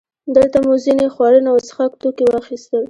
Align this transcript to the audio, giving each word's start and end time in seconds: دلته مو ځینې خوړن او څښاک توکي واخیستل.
دلته 0.35 0.57
مو 0.65 0.73
ځینې 0.85 1.05
خوړن 1.13 1.45
او 1.51 1.57
څښاک 1.67 1.91
توکي 2.01 2.25
واخیستل. 2.27 2.79